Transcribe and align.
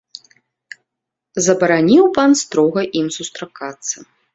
Забараніў 1.49 2.11
пан 2.19 2.29
строга 2.43 2.81
ім 3.05 3.17
сустракацца. 3.21 3.97